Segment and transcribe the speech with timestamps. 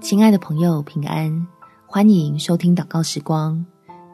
[0.00, 1.46] 亲爱的朋友，平安！
[1.86, 3.64] 欢迎收听祷告时光，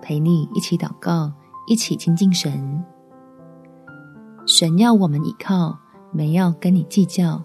[0.03, 1.33] 陪你一起祷告，
[1.67, 2.85] 一起亲近神。
[4.47, 5.79] 神要我们倚靠，
[6.13, 7.43] 没要跟你计较。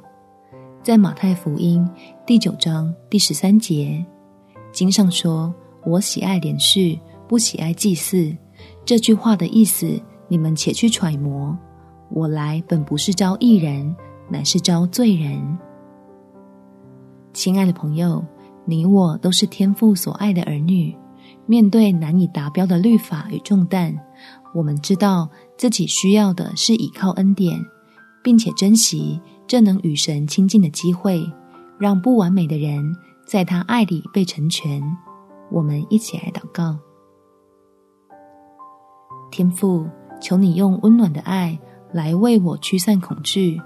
[0.83, 1.89] 在马太福音
[2.25, 4.05] 第九章第十三节，
[4.73, 5.53] 经上说
[5.87, 8.35] ：“我喜爱怜恤，不喜爱祭祀。”
[8.83, 9.97] 这句话的意思，
[10.27, 11.57] 你们且去揣摩。
[12.09, 13.95] 我来本不是招义人，
[14.27, 15.57] 乃是招罪人。
[17.33, 18.25] 亲爱的朋友，
[18.65, 20.95] 你我都是天父所爱的儿女。
[21.45, 23.95] 面对难以达标的律法与重担，
[24.53, 27.59] 我们知道自己需要的是倚靠恩典，
[28.23, 31.27] 并且珍惜这能与神亲近的机会，
[31.79, 34.81] 让不完美的人在他爱里被成全。
[35.51, 36.77] 我们一起来祷告：
[39.31, 39.87] 天父，
[40.21, 41.57] 求你用温暖的爱
[41.91, 43.59] 来为我驱散恐惧。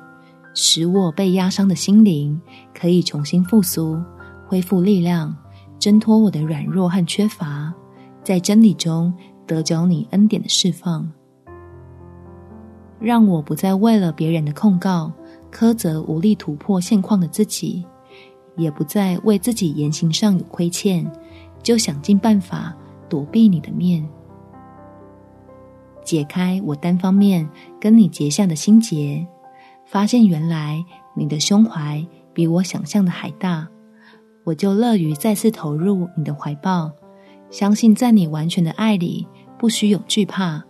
[0.53, 2.39] 使我被压伤的心灵
[2.73, 3.99] 可以重新复苏，
[4.48, 5.35] 恢复力量，
[5.79, 7.73] 挣脱我的软弱和缺乏，
[8.23, 9.13] 在真理中
[9.48, 11.12] 得着你恩典的释放。
[12.99, 15.12] 让我不再为了别人的控告，
[15.51, 17.84] 苛责无力突破现况的自己，
[18.55, 21.05] 也不再为自己言行上有亏欠，
[21.62, 22.74] 就想尽办法
[23.09, 24.07] 躲避你的面。
[26.05, 29.26] 解开我单方面跟你结下的心结。
[29.94, 33.68] 发现原来你的胸怀比我想象的还大，
[34.44, 36.91] 我就乐于再次投入你的怀抱，
[37.52, 40.64] 相信在你完全的爱里不需有惧怕，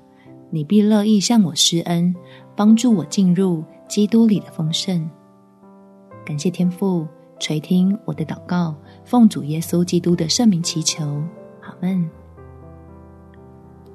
[0.50, 2.14] 你必乐意向我施恩，
[2.54, 5.10] 帮助我进入基督里的丰盛。
[6.26, 7.08] 感谢天父
[7.40, 11.06] 垂听我的祷告，奉主耶稣基督的圣名祈求，
[11.62, 12.10] 阿们。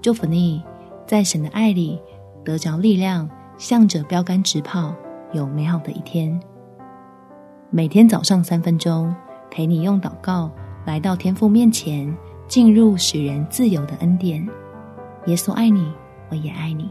[0.01, 0.63] 祝福你，
[1.07, 2.01] 在神的爱里
[2.43, 4.97] 得着力量，向着标竿直跑。
[5.33, 6.39] 有美好的一天。
[7.71, 9.15] 每天早上三分钟，
[9.51, 10.51] 陪你用祷告
[10.87, 14.47] 来到天父面前，进入使人自由的恩典。
[15.27, 15.93] 耶稣爱你，
[16.31, 16.91] 我也爱你。